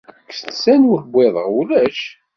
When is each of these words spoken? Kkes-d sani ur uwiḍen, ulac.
Kkes-d 0.27 0.51
sani 0.63 0.87
ur 0.93 1.01
uwiḍen, 1.07 1.47
ulac. 1.59 1.99